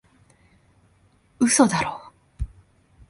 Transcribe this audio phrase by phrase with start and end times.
[1.39, 2.11] 嘘だろ？